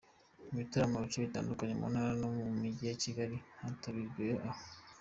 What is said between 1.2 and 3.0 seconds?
bitandukanye mu ntara no mu mujyi wa